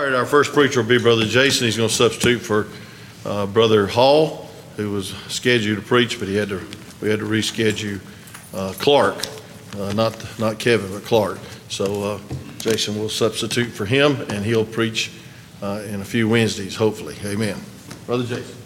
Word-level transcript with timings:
All 0.00 0.06
right, 0.06 0.14
our 0.14 0.24
first 0.24 0.54
preacher 0.54 0.80
will 0.80 0.88
be 0.88 0.98
Brother 0.98 1.26
Jason. 1.26 1.66
He's 1.66 1.76
going 1.76 1.90
to 1.90 1.94
substitute 1.94 2.38
for 2.38 2.68
uh, 3.26 3.44
Brother 3.44 3.86
Hall, 3.86 4.48
who 4.78 4.92
was 4.92 5.10
scheduled 5.28 5.76
to 5.76 5.82
preach, 5.82 6.18
but 6.18 6.26
he 6.26 6.36
had 6.36 6.48
to 6.48 6.66
we 7.02 7.10
had 7.10 7.18
to 7.18 7.26
reschedule 7.26 8.00
uh, 8.54 8.72
Clark, 8.78 9.18
uh, 9.76 9.92
not 9.92 10.16
not 10.38 10.58
Kevin, 10.58 10.90
but 10.90 11.04
Clark. 11.04 11.38
So 11.68 12.14
uh, 12.14 12.18
Jason 12.60 12.98
will 12.98 13.10
substitute 13.10 13.66
for 13.66 13.84
him, 13.84 14.22
and 14.30 14.42
he'll 14.42 14.64
preach 14.64 15.10
uh, 15.60 15.82
in 15.86 16.00
a 16.00 16.04
few 16.06 16.30
Wednesdays, 16.30 16.76
hopefully. 16.76 17.16
Amen. 17.22 17.58
Brother 18.06 18.24
Jason. 18.24 18.56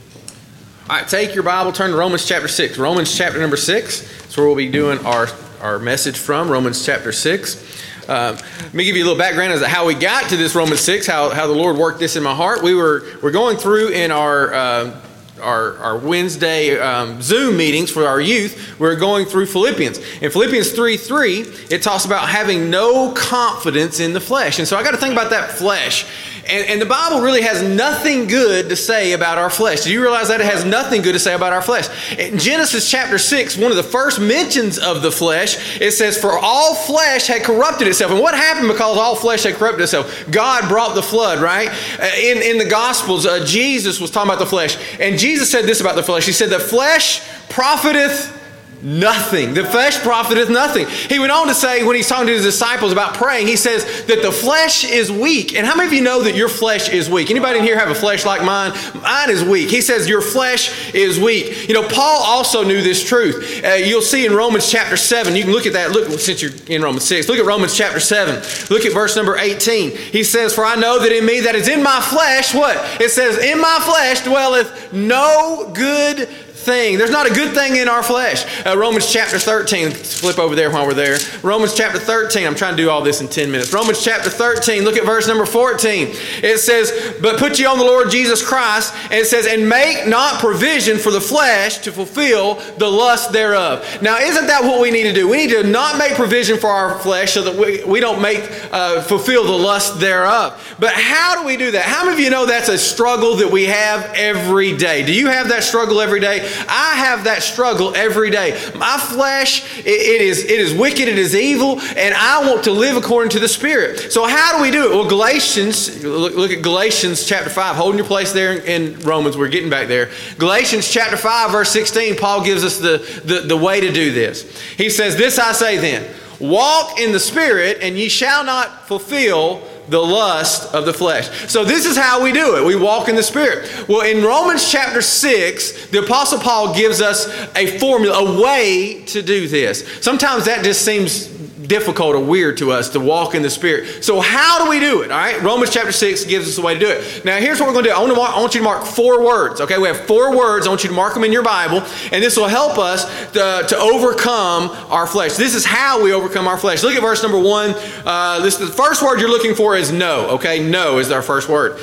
All 0.89 0.98
right, 0.98 1.09
take 1.09 1.35
your 1.35 1.43
Bible, 1.43 1.73
turn 1.73 1.91
to 1.91 1.96
Romans 1.96 2.29
chapter 2.29 2.46
6. 2.46 2.79
Romans 2.79 3.12
chapter 3.12 3.41
number 3.41 3.57
6. 3.57 4.21
That's 4.23 4.37
where 4.37 4.46
we'll 4.46 4.55
be 4.55 4.71
doing 4.71 5.05
our, 5.05 5.27
our 5.61 5.80
message 5.80 6.16
from, 6.16 6.48
Romans 6.48 6.87
chapter 6.87 7.11
6. 7.11 7.75
Um, 8.09 8.36
let 8.61 8.75
me 8.75 8.84
give 8.84 8.96
you 8.96 9.05
a 9.05 9.07
little 9.07 9.18
background 9.18 9.52
as 9.52 9.61
to 9.61 9.68
how 9.68 9.86
we 9.86 9.95
got 9.95 10.29
to 10.30 10.36
this 10.36 10.54
Romans 10.54 10.80
6, 10.80 11.07
how, 11.07 11.30
how 11.30 11.46
the 11.46 11.54
Lord 11.54 11.77
worked 11.77 12.00
this 12.00 12.16
in 12.16 12.23
my 12.23 12.34
heart. 12.34 12.62
We 12.62 12.75
were, 12.75 13.04
we're 13.22 13.31
going 13.31 13.57
through 13.57 13.89
in 13.89 14.11
our, 14.11 14.53
uh, 14.53 15.00
our, 15.40 15.76
our 15.79 15.99
Wednesday 15.99 16.79
um, 16.79 17.21
Zoom 17.22 17.57
meetings 17.57 17.90
for 17.90 18.07
our 18.07 18.21
youth, 18.21 18.79
we're 18.79 18.96
going 18.96 19.26
through 19.26 19.46
Philippians. 19.46 19.98
In 20.21 20.31
Philippians 20.31 20.72
3 20.72 20.96
3, 20.96 21.40
it 21.71 21.82
talks 21.82 22.04
about 22.04 22.29
having 22.29 22.71
no 22.71 23.12
confidence 23.12 24.00
in 24.00 24.12
the 24.12 24.21
flesh. 24.21 24.59
And 24.59 24.68
so 24.68 24.76
I 24.76 24.82
got 24.82 24.93
to 24.93 24.98
think 24.98 25.12
about 25.12 25.31
that 25.31 25.50
flesh. 25.50 26.07
And, 26.46 26.68
and, 26.68 26.80
the 26.80 26.86
Bible 26.86 27.21
really 27.22 27.40
has 27.43 27.62
nothing 27.62 28.26
good 28.26 28.68
to 28.68 28.76
say 28.76 29.12
about 29.12 29.39
our 29.39 29.48
flesh. 29.48 29.84
Do 29.84 29.93
you 29.93 30.03
realize 30.03 30.29
that 30.29 30.40
it 30.40 30.46
has 30.46 30.64
nothing 30.64 31.00
good 31.00 31.14
to 31.14 31.18
say 31.18 31.32
about 31.32 31.54
our 31.54 31.62
flesh? 31.62 31.89
In 32.19 32.39
Genesis 32.39 32.91
chapter 32.91 33.17
6, 33.17 33.56
one 33.56 33.70
of 33.70 33.78
the 33.78 33.83
first 33.83 34.20
mentions 34.20 34.78
of 34.78 35.00
the 35.00 35.11
flesh, 35.11 35.80
it 35.80 35.92
says, 35.92 36.19
For 36.19 36.39
all 36.39 36.75
flesh 36.75 37.28
had 37.28 37.44
corrupted 37.44 37.89
itself. 37.89 38.12
And 38.12 38.20
what 38.20 38.34
happened 38.34 38.69
because 38.69 38.98
all 38.98 39.17
flesh 39.17 39.44
had 39.44 39.55
corrupted 39.55 39.83
itself? 39.83 40.30
God 40.30 40.69
brought 40.69 40.94
the 40.94 41.03
flood, 41.03 41.41
right? 41.41 41.69
Uh, 41.98 42.11
in, 42.19 42.42
in 42.42 42.58
the 42.58 42.69
Gospels, 42.69 43.25
uh, 43.25 43.45
Jesus 43.47 43.98
was 43.98 44.11
talking 44.11 44.31
about 44.31 44.39
the 44.39 44.47
flesh. 44.47 44.77
And 45.00 45.19
Jesus 45.19 45.51
said 45.51 45.64
this 45.64 45.81
about 45.81 45.97
the 45.97 46.03
flesh 46.03 46.27
He 46.27 46.33
said, 46.33 46.51
The 46.51 46.61
flesh 46.61 47.27
profiteth 47.48 48.44
nothing. 48.85 49.55
The 49.55 49.65
flesh 49.65 49.99
profiteth 50.01 50.51
nothing. 50.51 50.87
He 50.87 51.19
went 51.19 51.33
on 51.33 51.47
to 51.49 51.55
say, 51.55 51.83
when 51.85 51.97
he's 51.97 52.09
talking 52.09 52.27
to 52.27 52.33
his 52.35 52.45
disciples 52.45 52.93
about 52.93 53.15
praying, 53.15 53.47
he 53.47 53.57
says 53.57 53.85
that 54.07 54.23
the 54.23 54.31
flesh 54.31 54.85
is 54.85 55.11
weak. 55.11 55.55
And 55.55 55.67
how 55.67 55.75
many 55.75 55.89
of 55.89 55.93
you 55.95 56.03
know 56.03 56.23
that 56.23 56.37
your 56.37 56.49
flesh 56.49 56.91
is 56.91 57.09
weak? 57.09 57.31
Anybody 57.31 57.59
in 57.59 57.65
here 57.65 57.79
have 57.79 57.91
a 57.91 57.95
flesh 57.95 58.25
like 58.25 58.45
mine? 58.45 58.73
Mine 59.03 59.31
is 59.31 59.43
weak. 59.43 59.71
He 59.71 59.81
says 59.81 60.09
your 60.09 60.21
flesh 60.21 60.95
is 60.95 61.19
weak. 61.19 61.67
You 61.69 61.75
know, 61.75 61.89
Paul 61.89 62.23
also 62.23 62.63
knew 62.63 62.83
this 62.83 63.03
truth. 63.03 63.65
Uh, 63.65 63.69
you'll 63.75 64.03
see 64.03 64.27
in 64.27 64.35
Romans 64.35 64.71
chapter 64.71 64.97
7, 64.97 65.35
you 65.35 65.45
can 65.45 65.53
look 65.53 65.67
at 65.67 65.73
that. 65.73 65.93
Look, 65.93 66.21
since 66.21 66.43
you're 66.43 66.53
in 66.69 66.83
Romans 66.83 67.05
6, 67.05 67.29
look 67.29 67.39
at 67.39 67.47
Romans 67.47 67.75
chapter 67.75 68.01
7. 68.01 68.35
Look 68.71 68.85
at 68.85 68.93
verse 68.93 69.17
number 69.17 69.37
18. 69.37 69.97
He 69.97 70.23
says, 70.23 70.55
For 70.55 70.65
I 70.65 70.77
know 70.77 70.98
that 71.01 71.11
in 71.11 71.25
me 71.25 71.41
that 71.41 71.55
is 71.55 71.69
in 71.69 71.83
my 71.83 72.01
flesh, 72.01 72.55
what? 72.55 72.77
It 73.01 73.11
says, 73.11 73.39
In 73.39 73.61
my 73.61 73.79
flesh 73.83 74.21
dwelleth 74.23 74.93
no 74.93 75.71
good 75.75 76.29
thing. 76.55 76.99
There's 76.99 77.11
not 77.11 77.29
a 77.29 77.35
good 77.35 77.53
thing 77.53 77.77
in 77.77 77.89
our 77.89 78.03
flesh. 78.03 78.45
Uh, 78.65 78.79
Romans 78.79 79.13
chapter 79.13 79.39
13, 79.39 79.91
flip 79.91 80.39
over 80.39 80.55
there 80.55 80.71
while 80.71 80.87
we're 80.87 80.95
there. 80.95 81.19
Romans 81.43 81.75
chapter 81.75 81.99
13, 81.99 82.47
I'm 82.47 82.55
trying 82.55 82.77
to 82.77 82.83
do 82.83 82.89
all 82.91 83.03
this 83.03 83.21
in 83.21 83.29
10 83.29 83.51
minutes. 83.51 83.73
Romans 83.73 84.03
chapter 84.03 84.31
13, 84.31 84.85
look 84.85 84.97
at 84.97 85.05
verse 85.05 85.27
number 85.27 85.47
14. 85.47 86.09
It 86.43 86.59
says, 86.61 87.17
But 87.21 87.39
put 87.39 87.59
ye 87.59 87.67
on 87.67 87.79
the 87.79 87.85
Lord 87.85 88.09
Jesus 88.09 88.47
Christ, 88.47 88.95
and 89.05 89.15
it 89.15 89.27
says, 89.27 89.47
And 89.47 89.69
make 89.69 90.07
not 90.07 90.41
provision 90.41 90.97
for 90.97 91.11
the 91.11 91.21
flesh 91.21 91.79
to 91.79 91.93
fulfill 91.93 92.55
the 92.79 92.89
lust 92.89 93.33
thereof. 93.33 94.01
Now, 94.01 94.19
isn't 94.19 94.47
that 94.47 94.63
what 94.63 94.81
we 94.81 94.93
need 94.93 95.05
to 95.05 95.13
do? 95.13 95.29
We 95.29 95.39
need 95.39 95.51
to 95.51 95.65
not 95.65 95.99
make 95.99 96.15
provision 96.15 96.57
for 96.57 96.69
our 96.69 96.99
flesh 97.01 97.33
so 97.33 97.43
that 97.43 97.55
we, 97.55 97.83
we 97.85 97.99
don't 97.99 98.23
make 98.23 98.49
uh, 98.73 99.03
fulfill 99.03 99.45
the 99.45 99.53
lust 99.53 99.99
thereof. 99.99 100.77
But 100.79 100.93
how 100.95 101.41
do 101.41 101.47
we 101.47 101.57
do 101.57 101.73
that? 101.73 101.83
How 101.83 102.05
many 102.05 102.15
of 102.15 102.21
you 102.21 102.31
know 102.31 102.47
that's 102.47 102.69
a 102.69 102.79
struggle 102.79 103.37
that 103.37 103.51
we 103.51 103.65
have 103.65 104.05
every 104.15 104.77
day? 104.77 105.05
Do 105.05 105.13
you 105.13 105.27
have 105.27 105.49
that 105.49 105.65
struggle 105.65 106.01
every 106.01 106.21
day? 106.21 106.44
I 106.69 106.95
have 106.97 107.25
that 107.25 107.42
struggle 107.42 107.95
every 107.95 108.31
day. 108.31 108.53
My 108.77 108.98
flesh, 108.98 109.79
it, 109.79 109.86
it 109.86 110.20
is, 110.20 110.45
it 110.45 110.61
is 110.61 110.74
wicked, 110.74 111.08
it 111.08 111.19
is 111.19 111.35
evil, 111.35 111.80
and 111.80 112.14
I 112.14 112.48
want 112.48 112.64
to 112.64 112.73
live 112.73 112.96
according 112.96 113.30
to 113.30 113.41
the 113.41 113.48
Spirit. 113.48 114.13
So 114.13 114.27
how 114.27 114.57
do 114.57 114.63
we 114.63 114.70
do 114.70 114.91
it? 114.91 114.95
Well, 114.95 115.08
Galatians, 115.08 116.05
look, 116.05 116.35
look 116.35 116.51
at 116.51 116.63
Galatians 116.63 117.27
chapter 117.27 117.51
5, 117.51 117.77
holding 117.77 117.98
your 117.98 118.07
place 118.07 118.33
there 118.33 118.52
in, 118.52 118.95
in 118.95 119.01
Romans. 119.01 119.36
We're 119.36 119.48
getting 119.48 119.70
back 119.70 119.89
there. 119.89 120.11
Galatians 120.39 120.89
chapter 120.89 121.17
5, 121.17 121.51
verse 121.51 121.70
16, 121.70 122.17
Paul 122.17 122.45
gives 122.45 122.64
us 122.64 122.79
the, 122.79 122.98
the, 123.24 123.40
the 123.40 123.57
way 123.57 123.80
to 123.80 123.92
do 123.92 124.13
this. 124.13 124.58
He 124.77 124.90
says, 124.90 125.17
This 125.17 125.39
I 125.39 125.52
say 125.52 125.79
then, 125.79 126.08
walk 126.40 126.98
in 126.98 127.13
the 127.13 127.20
Spirit, 127.20 127.79
and 127.80 127.96
ye 127.96 128.08
shall 128.08 128.44
not 128.44 128.86
fulfill 128.86 129.62
the 129.88 130.00
lust 130.00 130.74
of 130.74 130.86
the 130.86 130.92
flesh. 130.92 131.28
So 131.50 131.64
this 131.64 131.84
is 131.84 131.96
how 131.96 132.22
we 132.22 132.32
do 132.32 132.56
it. 132.56 132.64
We 132.64 132.76
walk 132.76 133.08
in 133.08 133.16
the 133.16 133.22
Spirit. 133.22 133.88
Well, 133.88 134.00
in 134.00 134.24
Romans 134.24 134.70
chapter 134.70 135.02
6, 135.02 135.88
the 135.88 136.04
Apostle 136.04 136.38
Paul 136.38 136.74
gives 136.74 137.00
us 137.00 137.28
a 137.54 137.78
formula, 137.78 138.18
a 138.18 138.42
way 138.42 139.02
to 139.06 139.22
do 139.22 139.48
this. 139.48 139.86
Sometimes 140.02 140.46
that 140.46 140.64
just 140.64 140.84
seems 140.84 141.33
difficult 141.66 142.14
or 142.14 142.25
weird 142.25 142.58
to 142.58 142.72
us 142.72 142.91
to 142.91 143.00
walk 143.00 143.34
in 143.34 143.42
the 143.42 143.50
Spirit. 143.50 144.04
So, 144.04 144.20
how 144.20 144.64
do 144.64 144.70
we 144.70 144.80
do 144.80 145.02
it? 145.02 145.10
All 145.10 145.19
right, 145.19 145.41
Romans 145.42 145.70
chapter 145.70 145.92
6 145.92 146.25
gives 146.25 146.48
us 146.48 146.58
a 146.58 146.62
way 146.62 146.75
to 146.75 146.80
do 146.80 146.88
it. 146.88 147.25
Now, 147.25 147.38
here's 147.38 147.60
what 147.60 147.66
we're 147.66 147.72
going 147.72 147.84
to 147.84 147.91
do 147.91 147.97
I 147.97 148.00
want, 148.00 148.12
to 148.12 148.16
mark, 148.16 148.30
I 148.34 148.41
want 148.41 148.54
you 148.54 148.60
to 148.60 148.64
mark 148.64 148.84
four 148.84 149.25
words. 149.25 149.60
Okay, 149.60 149.78
we 149.78 149.88
have 149.88 150.00
four 150.06 150.36
words. 150.36 150.66
I 150.66 150.70
want 150.70 150.84
you 150.84 150.91
to 150.91 150.97
mark 150.97 151.14
them 151.14 151.25
in 151.25 151.32
your 151.32 151.42
Bible, 151.42 151.78
and 152.12 152.22
this 152.22 152.36
will 152.36 152.48
help 152.48 152.78
us 152.78 153.04
to, 153.32 153.64
to 153.69 153.76
overcome 153.76 154.70
our 154.91 155.06
flesh. 155.06 155.34
This 155.34 155.54
is 155.54 155.64
how 155.64 156.02
we 156.02 156.12
overcome 156.12 156.47
our 156.47 156.58
flesh. 156.58 156.82
Look 156.82 156.94
at 156.94 157.02
verse 157.02 157.22
number 157.22 157.38
one. 157.38 157.75
Uh, 158.04 158.41
this, 158.41 158.56
the 158.56 158.66
first 158.66 159.02
word 159.02 159.20
you're 159.20 159.31
looking 159.31 159.54
for 159.54 159.76
is 159.76 159.92
no. 159.92 160.28
Okay, 160.31 160.69
no 160.69 160.98
is 160.98 161.10
our 161.10 161.22
first 161.22 161.48
word. 161.48 161.78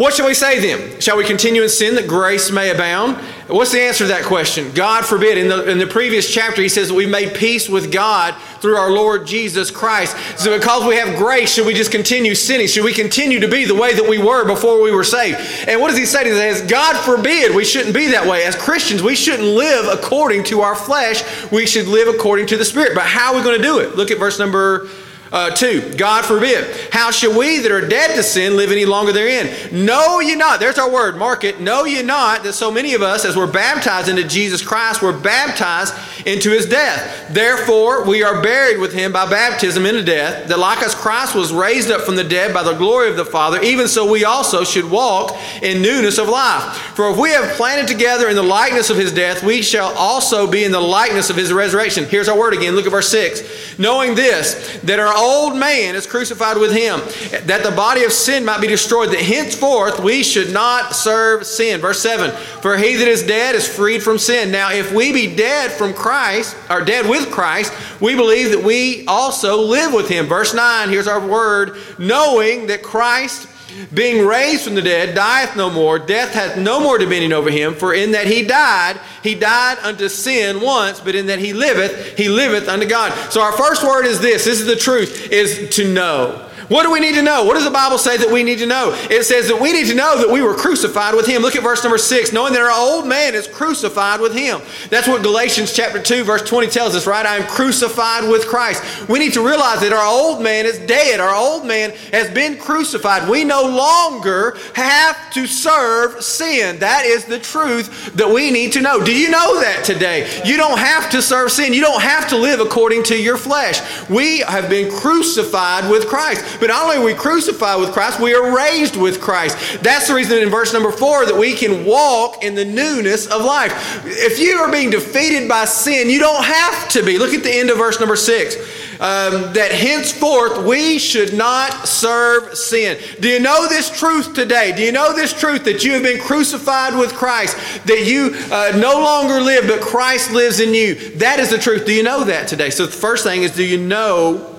What 0.00 0.14
shall 0.14 0.26
we 0.26 0.32
say 0.32 0.58
then? 0.60 0.98
Shall 0.98 1.18
we 1.18 1.26
continue 1.26 1.62
in 1.62 1.68
sin 1.68 1.94
that 1.96 2.08
grace 2.08 2.50
may 2.50 2.70
abound? 2.70 3.18
What's 3.48 3.70
the 3.70 3.82
answer 3.82 4.04
to 4.04 4.08
that 4.08 4.24
question? 4.24 4.72
God 4.72 5.04
forbid. 5.04 5.36
In 5.36 5.48
the, 5.48 5.70
in 5.70 5.76
the 5.76 5.86
previous 5.86 6.32
chapter, 6.32 6.62
he 6.62 6.70
says 6.70 6.88
that 6.88 6.94
we've 6.94 7.10
made 7.10 7.34
peace 7.34 7.68
with 7.68 7.92
God 7.92 8.34
through 8.62 8.76
our 8.76 8.90
Lord 8.90 9.26
Jesus 9.26 9.70
Christ. 9.70 10.16
So, 10.38 10.58
because 10.58 10.86
we 10.86 10.96
have 10.96 11.18
grace, 11.18 11.52
should 11.52 11.66
we 11.66 11.74
just 11.74 11.92
continue 11.92 12.34
sinning? 12.34 12.66
Should 12.66 12.86
we 12.86 12.94
continue 12.94 13.40
to 13.40 13.48
be 13.48 13.66
the 13.66 13.74
way 13.74 13.92
that 13.92 14.08
we 14.08 14.16
were 14.16 14.46
before 14.46 14.82
we 14.82 14.90
were 14.90 15.04
saved? 15.04 15.38
And 15.68 15.82
what 15.82 15.88
does 15.88 15.98
he 15.98 16.06
say 16.06 16.24
to 16.24 16.48
us? 16.48 16.62
God 16.62 16.96
forbid 17.04 17.54
we 17.54 17.66
shouldn't 17.66 17.94
be 17.94 18.06
that 18.08 18.26
way. 18.26 18.44
As 18.44 18.56
Christians, 18.56 19.02
we 19.02 19.14
shouldn't 19.14 19.46
live 19.46 19.86
according 19.86 20.44
to 20.44 20.62
our 20.62 20.74
flesh. 20.74 21.22
We 21.52 21.66
should 21.66 21.88
live 21.88 22.08
according 22.08 22.46
to 22.46 22.56
the 22.56 22.64
Spirit. 22.64 22.94
But 22.94 23.04
how 23.04 23.34
are 23.34 23.36
we 23.36 23.44
going 23.44 23.58
to 23.58 23.62
do 23.62 23.80
it? 23.80 23.96
Look 23.96 24.10
at 24.10 24.18
verse 24.18 24.38
number 24.38 24.88
uh, 25.32 25.50
two, 25.50 25.94
God 25.96 26.24
forbid. 26.24 26.76
How 26.92 27.12
shall 27.12 27.38
we 27.38 27.58
that 27.60 27.70
are 27.70 27.86
dead 27.86 28.16
to 28.16 28.22
sin 28.22 28.56
live 28.56 28.72
any 28.72 28.84
longer 28.84 29.12
therein? 29.12 29.84
Know 29.84 30.18
ye 30.18 30.34
not, 30.34 30.58
there's 30.58 30.78
our 30.78 30.90
word, 30.90 31.16
mark 31.16 31.44
it. 31.44 31.60
Know 31.60 31.84
ye 31.84 32.02
not 32.02 32.42
that 32.42 32.54
so 32.54 32.70
many 32.70 32.94
of 32.94 33.02
us, 33.02 33.24
as 33.24 33.36
we're 33.36 33.50
baptized 33.50 34.08
into 34.08 34.26
Jesus 34.26 34.60
Christ, 34.60 35.02
were 35.02 35.12
baptized 35.12 35.94
into 36.26 36.50
his 36.50 36.66
death. 36.66 37.32
Therefore, 37.32 38.04
we 38.04 38.24
are 38.24 38.42
buried 38.42 38.78
with 38.78 38.92
him 38.92 39.12
by 39.12 39.28
baptism 39.30 39.86
into 39.86 40.02
death, 40.02 40.48
that 40.48 40.58
like 40.58 40.82
as 40.82 40.96
Christ 40.96 41.36
was 41.36 41.52
raised 41.52 41.92
up 41.92 42.00
from 42.00 42.16
the 42.16 42.24
dead 42.24 42.52
by 42.52 42.64
the 42.64 42.74
glory 42.74 43.08
of 43.08 43.16
the 43.16 43.24
Father, 43.24 43.62
even 43.62 43.86
so 43.86 44.10
we 44.10 44.24
also 44.24 44.64
should 44.64 44.90
walk 44.90 45.36
in 45.62 45.80
newness 45.80 46.18
of 46.18 46.28
life. 46.28 46.76
For 46.96 47.08
if 47.08 47.16
we 47.16 47.30
have 47.30 47.56
planted 47.56 47.86
together 47.86 48.28
in 48.28 48.34
the 48.34 48.42
likeness 48.42 48.90
of 48.90 48.96
his 48.96 49.12
death, 49.12 49.44
we 49.44 49.62
shall 49.62 49.94
also 49.96 50.50
be 50.50 50.64
in 50.64 50.72
the 50.72 50.80
likeness 50.80 51.30
of 51.30 51.36
his 51.36 51.52
resurrection. 51.52 52.04
Here's 52.04 52.28
our 52.28 52.38
word 52.38 52.52
again. 52.52 52.74
Look 52.74 52.86
at 52.86 52.90
verse 52.90 53.08
6. 53.10 53.78
Knowing 53.78 54.16
this, 54.16 54.80
that 54.82 54.98
our 54.98 55.19
old 55.20 55.56
man 55.56 55.94
is 55.94 56.06
crucified 56.06 56.56
with 56.56 56.72
him, 56.72 57.00
that 57.46 57.62
the 57.62 57.70
body 57.70 58.04
of 58.04 58.12
sin 58.12 58.44
might 58.44 58.60
be 58.60 58.66
destroyed, 58.66 59.10
that 59.10 59.20
henceforth 59.20 60.00
we 60.00 60.22
should 60.22 60.52
not 60.52 60.94
serve 60.94 61.46
sin. 61.46 61.80
Verse 61.80 62.00
7 62.00 62.30
For 62.62 62.76
he 62.76 62.96
that 62.96 63.08
is 63.08 63.22
dead 63.22 63.54
is 63.54 63.68
freed 63.68 64.02
from 64.02 64.18
sin. 64.18 64.50
Now, 64.50 64.72
if 64.72 64.92
we 64.92 65.12
be 65.12 65.34
dead 65.34 65.70
from 65.70 65.94
Christ, 65.94 66.56
or 66.68 66.82
dead 66.82 67.08
with 67.08 67.30
Christ, 67.30 67.72
we 68.00 68.14
believe 68.14 68.50
that 68.50 68.62
we 68.62 69.04
also 69.06 69.62
live 69.62 69.92
with 69.92 70.08
him. 70.08 70.26
Verse 70.26 70.54
9, 70.54 70.88
here's 70.88 71.06
our 71.06 71.24
word 71.24 71.76
knowing 71.98 72.66
that 72.68 72.82
Christ 72.82 73.48
being 73.94 74.26
raised 74.26 74.64
from 74.64 74.74
the 74.74 74.82
dead, 74.82 75.14
dieth 75.14 75.56
no 75.56 75.70
more. 75.70 75.98
Death 75.98 76.34
hath 76.34 76.56
no 76.56 76.80
more 76.80 76.98
dominion 76.98 77.32
over 77.32 77.50
him. 77.50 77.74
For 77.74 77.94
in 77.94 78.12
that 78.12 78.26
he 78.26 78.44
died, 78.44 78.98
he 79.22 79.34
died 79.34 79.78
unto 79.82 80.08
sin 80.08 80.60
once, 80.60 80.98
but 81.00 81.14
in 81.14 81.26
that 81.26 81.38
he 81.38 81.52
liveth, 81.52 82.16
he 82.16 82.28
liveth 82.28 82.68
unto 82.68 82.86
God. 82.86 83.12
So 83.30 83.40
our 83.40 83.52
first 83.52 83.84
word 83.84 84.06
is 84.06 84.20
this 84.20 84.40
this 84.44 84.60
is 84.60 84.66
the 84.66 84.76
truth, 84.76 85.30
is 85.30 85.68
to 85.76 85.92
know. 85.92 86.49
What 86.70 86.84
do 86.84 86.92
we 86.92 87.00
need 87.00 87.16
to 87.16 87.22
know? 87.22 87.42
What 87.42 87.54
does 87.54 87.64
the 87.64 87.70
Bible 87.70 87.98
say 87.98 88.16
that 88.16 88.30
we 88.30 88.44
need 88.44 88.60
to 88.60 88.66
know? 88.66 88.96
It 89.10 89.24
says 89.24 89.48
that 89.48 89.60
we 89.60 89.72
need 89.72 89.88
to 89.88 89.94
know 89.94 90.16
that 90.18 90.30
we 90.30 90.40
were 90.40 90.54
crucified 90.54 91.16
with 91.16 91.26
him. 91.26 91.42
Look 91.42 91.56
at 91.56 91.64
verse 91.64 91.82
number 91.82 91.98
6. 91.98 92.32
Knowing 92.32 92.52
that 92.52 92.62
our 92.62 92.70
old 92.70 93.08
man 93.08 93.34
is 93.34 93.48
crucified 93.48 94.20
with 94.20 94.32
him. 94.32 94.60
That's 94.88 95.08
what 95.08 95.24
Galatians 95.24 95.74
chapter 95.74 96.00
2 96.00 96.22
verse 96.22 96.48
20 96.48 96.68
tells 96.68 96.94
us, 96.94 97.08
right? 97.08 97.26
I 97.26 97.38
am 97.38 97.48
crucified 97.48 98.30
with 98.30 98.46
Christ. 98.46 99.08
We 99.08 99.18
need 99.18 99.32
to 99.32 99.44
realize 99.44 99.80
that 99.80 99.92
our 99.92 100.06
old 100.06 100.42
man 100.42 100.64
is 100.64 100.78
dead. 100.78 101.18
Our 101.18 101.34
old 101.34 101.66
man 101.66 101.90
has 102.12 102.30
been 102.30 102.56
crucified. 102.56 103.28
We 103.28 103.42
no 103.42 103.62
longer 103.64 104.56
have 104.76 105.32
to 105.32 105.48
serve 105.48 106.22
sin. 106.22 106.78
That 106.78 107.04
is 107.04 107.24
the 107.24 107.40
truth 107.40 108.14
that 108.14 108.32
we 108.32 108.52
need 108.52 108.74
to 108.74 108.80
know. 108.80 109.02
Do 109.02 109.12
you 109.12 109.28
know 109.28 109.60
that 109.60 109.82
today? 109.84 110.40
You 110.44 110.56
don't 110.56 110.78
have 110.78 111.10
to 111.10 111.20
serve 111.20 111.50
sin. 111.50 111.74
You 111.74 111.80
don't 111.80 112.00
have 112.00 112.28
to 112.28 112.36
live 112.36 112.60
according 112.60 113.02
to 113.04 113.20
your 113.20 113.38
flesh. 113.38 113.80
We 114.08 114.38
have 114.38 114.70
been 114.70 114.88
crucified 114.88 115.90
with 115.90 116.06
Christ. 116.06 116.59
But 116.60 116.68
not 116.68 116.84
only 116.84 116.96
are 116.98 117.04
we 117.04 117.14
crucified 117.14 117.80
with 117.80 117.92
Christ, 117.92 118.20
we 118.20 118.34
are 118.34 118.54
raised 118.54 118.96
with 118.96 119.20
Christ. 119.20 119.82
That's 119.82 120.08
the 120.08 120.14
reason 120.14 120.38
in 120.38 120.50
verse 120.50 120.72
number 120.72 120.92
four 120.92 121.24
that 121.26 121.36
we 121.36 121.54
can 121.54 121.84
walk 121.84 122.44
in 122.44 122.54
the 122.54 122.64
newness 122.64 123.26
of 123.26 123.42
life. 123.42 124.04
If 124.04 124.38
you 124.38 124.58
are 124.58 124.70
being 124.70 124.90
defeated 124.90 125.48
by 125.48 125.64
sin, 125.64 126.10
you 126.10 126.18
don't 126.18 126.44
have 126.44 126.88
to 126.90 127.02
be. 127.02 127.18
Look 127.18 127.34
at 127.34 127.42
the 127.42 127.52
end 127.52 127.70
of 127.70 127.78
verse 127.78 127.98
number 127.98 128.16
six. 128.16 128.56
Um, 129.00 129.54
that 129.54 129.72
henceforth 129.72 130.66
we 130.66 130.98
should 130.98 131.32
not 131.32 131.88
serve 131.88 132.54
sin. 132.54 132.98
Do 133.20 133.28
you 133.28 133.40
know 133.40 133.66
this 133.66 133.88
truth 133.98 134.34
today? 134.34 134.74
Do 134.76 134.82
you 134.82 134.92
know 134.92 135.16
this 135.16 135.32
truth 135.32 135.64
that 135.64 135.82
you 135.82 135.92
have 135.92 136.02
been 136.02 136.20
crucified 136.20 136.94
with 136.94 137.14
Christ, 137.14 137.56
that 137.86 138.04
you 138.04 138.32
uh, 138.52 138.76
no 138.76 139.00
longer 139.00 139.40
live, 139.40 139.66
but 139.66 139.80
Christ 139.80 140.32
lives 140.32 140.60
in 140.60 140.74
you? 140.74 141.16
That 141.16 141.40
is 141.40 141.48
the 141.48 141.56
truth. 141.56 141.86
Do 141.86 141.94
you 141.94 142.02
know 142.02 142.24
that 142.24 142.46
today? 142.46 142.68
So 142.68 142.84
the 142.84 142.92
first 142.92 143.24
thing 143.24 143.42
is, 143.42 143.52
do 143.52 143.64
you 143.64 143.78
know 143.78 144.49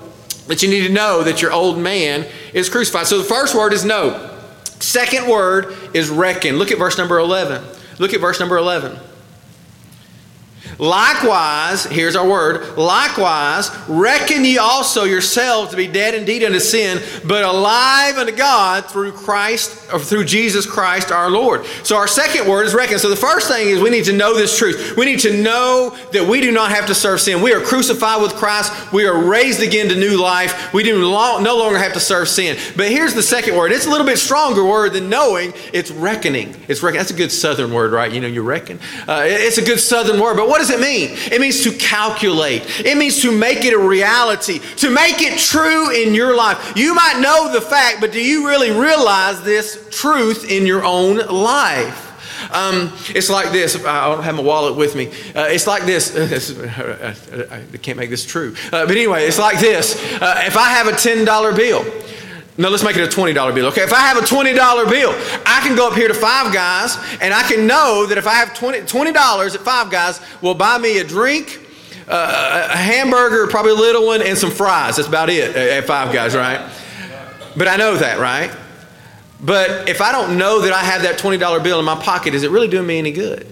that 0.48 0.62
you 0.62 0.68
need 0.68 0.86
to 0.86 0.92
know 0.92 1.22
that 1.22 1.40
your 1.40 1.52
old 1.52 1.78
man 1.78 2.26
is 2.52 2.68
crucified? 2.68 3.06
So 3.06 3.18
the 3.18 3.24
first 3.24 3.54
word 3.54 3.72
is 3.72 3.84
know. 3.84 4.30
Second 4.80 5.28
word 5.28 5.76
is 5.94 6.10
reckon. 6.10 6.56
Look 6.56 6.72
at 6.72 6.78
verse 6.78 6.98
number 6.98 7.18
11. 7.18 7.62
Look 7.98 8.14
at 8.14 8.20
verse 8.20 8.40
number 8.40 8.56
11. 8.56 8.98
Likewise, 10.82 11.84
here's 11.84 12.16
our 12.16 12.28
word, 12.28 12.76
likewise, 12.76 13.70
reckon 13.86 14.44
ye 14.44 14.58
also 14.58 15.04
yourselves 15.04 15.70
to 15.70 15.76
be 15.76 15.86
dead 15.86 16.12
indeed 16.12 16.42
unto 16.42 16.58
sin, 16.58 17.00
but 17.24 17.44
alive 17.44 18.18
unto 18.18 18.32
God 18.32 18.86
through 18.86 19.12
Christ, 19.12 19.92
or 19.92 20.00
through 20.00 20.24
Jesus 20.24 20.66
Christ 20.66 21.12
our 21.12 21.30
Lord. 21.30 21.64
So 21.84 21.96
our 21.96 22.08
second 22.08 22.48
word 22.48 22.66
is 22.66 22.74
reckon. 22.74 22.98
So 22.98 23.08
the 23.08 23.14
first 23.14 23.46
thing 23.46 23.68
is 23.68 23.80
we 23.80 23.90
need 23.90 24.06
to 24.06 24.12
know 24.12 24.34
this 24.34 24.58
truth. 24.58 24.96
We 24.96 25.04
need 25.04 25.20
to 25.20 25.40
know 25.40 25.96
that 26.10 26.26
we 26.26 26.40
do 26.40 26.50
not 26.50 26.72
have 26.72 26.86
to 26.86 26.96
serve 26.96 27.20
sin. 27.20 27.40
We 27.42 27.54
are 27.54 27.60
crucified 27.60 28.20
with 28.20 28.32
Christ. 28.32 28.92
We 28.92 29.06
are 29.06 29.16
raised 29.16 29.62
again 29.62 29.88
to 29.90 29.94
new 29.94 30.20
life. 30.20 30.74
We 30.74 30.82
do 30.82 30.98
no 31.00 31.56
longer 31.56 31.78
have 31.78 31.92
to 31.92 32.00
serve 32.00 32.28
sin. 32.28 32.58
But 32.76 32.88
here's 32.88 33.14
the 33.14 33.22
second 33.22 33.56
word. 33.56 33.70
It's 33.70 33.86
a 33.86 33.90
little 33.90 34.06
bit 34.06 34.18
stronger 34.18 34.64
word 34.64 34.94
than 34.94 35.08
knowing. 35.08 35.52
It's 35.72 35.92
reckoning. 35.92 36.56
It's 36.66 36.82
reckon. 36.82 36.98
That's 36.98 37.12
a 37.12 37.16
good 37.16 37.30
southern 37.30 37.72
word, 37.72 37.92
right? 37.92 38.10
You 38.10 38.20
know, 38.20 38.26
you 38.26 38.42
reckon. 38.42 38.80
Uh, 39.06 39.22
it's 39.26 39.58
a 39.58 39.64
good 39.64 39.78
southern 39.78 40.18
word. 40.18 40.36
But 40.36 40.48
what 40.48 40.58
does 40.58 40.71
it 40.72 40.80
mean? 40.80 41.10
It 41.30 41.40
means 41.40 41.62
to 41.64 41.72
calculate. 41.72 42.80
It 42.80 42.96
means 42.96 43.22
to 43.22 43.32
make 43.32 43.64
it 43.64 43.74
a 43.74 43.78
reality, 43.78 44.58
to 44.76 44.90
make 44.90 45.20
it 45.20 45.38
true 45.38 45.90
in 45.90 46.14
your 46.14 46.36
life. 46.36 46.72
You 46.76 46.94
might 46.94 47.20
know 47.20 47.52
the 47.52 47.60
fact, 47.60 48.00
but 48.00 48.12
do 48.12 48.22
you 48.22 48.46
really 48.46 48.70
realize 48.70 49.42
this 49.42 49.86
truth 49.90 50.50
in 50.50 50.66
your 50.66 50.84
own 50.84 51.18
life? 51.18 52.10
Um, 52.52 52.92
it's 53.14 53.30
like 53.30 53.52
this. 53.52 53.76
I 53.84 54.08
don't 54.08 54.24
have 54.24 54.34
my 54.34 54.42
wallet 54.42 54.76
with 54.76 54.94
me. 54.94 55.08
Uh, 55.34 55.46
it's 55.48 55.66
like 55.66 55.84
this. 55.84 56.16
I 56.16 57.64
can't 57.78 57.98
make 57.98 58.10
this 58.10 58.26
true. 58.26 58.54
Uh, 58.66 58.86
but 58.86 58.90
anyway, 58.90 59.26
it's 59.26 59.38
like 59.38 59.60
this. 59.60 59.96
Uh, 60.20 60.42
if 60.46 60.56
I 60.56 60.70
have 60.70 60.88
a 60.88 60.92
$10 60.92 61.56
bill, 61.56 61.84
no, 62.58 62.68
let's 62.68 62.84
make 62.84 62.96
it 62.96 63.02
a 63.02 63.16
$20 63.16 63.54
bill. 63.54 63.66
Okay, 63.66 63.82
if 63.82 63.92
I 63.92 64.00
have 64.00 64.18
a 64.18 64.20
$20 64.20 64.54
bill, 64.90 65.10
I 65.46 65.60
can 65.62 65.74
go 65.74 65.88
up 65.88 65.94
here 65.94 66.08
to 66.08 66.14
Five 66.14 66.52
Guys 66.52 66.98
and 67.20 67.32
I 67.32 67.42
can 67.44 67.66
know 67.66 68.06
that 68.06 68.18
if 68.18 68.26
I 68.26 68.34
have 68.34 68.54
20, 68.54 68.80
$20 68.80 69.54
at 69.54 69.60
Five 69.62 69.90
Guys 69.90 70.20
will 70.42 70.54
buy 70.54 70.76
me 70.76 70.98
a 70.98 71.04
drink, 71.04 71.60
uh, 72.08 72.68
a 72.70 72.76
hamburger, 72.76 73.46
probably 73.46 73.72
a 73.72 73.76
little 73.76 74.06
one, 74.06 74.20
and 74.20 74.36
some 74.36 74.50
fries. 74.50 74.96
That's 74.96 75.08
about 75.08 75.30
it 75.30 75.56
at 75.56 75.84
Five 75.84 76.12
Guys, 76.12 76.34
right? 76.34 76.70
But 77.56 77.68
I 77.68 77.76
know 77.76 77.96
that, 77.96 78.18
right? 78.18 78.54
But 79.40 79.88
if 79.88 80.00
I 80.00 80.12
don't 80.12 80.36
know 80.36 80.60
that 80.60 80.72
I 80.72 80.84
have 80.84 81.02
that 81.02 81.18
$20 81.18 81.64
bill 81.64 81.78
in 81.78 81.84
my 81.84 81.96
pocket, 81.96 82.34
is 82.34 82.42
it 82.42 82.50
really 82.50 82.68
doing 82.68 82.86
me 82.86 82.98
any 82.98 83.12
good? 83.12 83.46